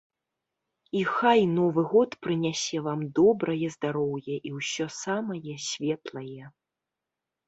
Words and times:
І 0.99 1.01
хай 1.15 1.41
новы 1.57 1.81
год 1.91 2.15
прынясе 2.27 2.77
вам 2.87 3.03
добрае 3.19 3.67
здароўе 3.75 4.35
і 4.51 4.55
ўсё 4.57 4.87
самае 5.03 5.55
светлае. 5.67 6.43